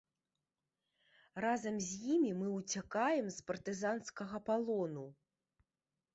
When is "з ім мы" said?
1.87-2.47